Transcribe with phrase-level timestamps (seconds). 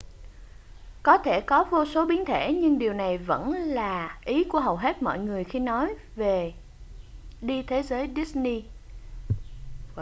[1.03, 4.75] có thể có vô số biến thể nhưng điều này vẫn là ý của hầu
[4.77, 6.53] hết mọi người khi họ nói về
[7.41, 8.63] đi thế giới disney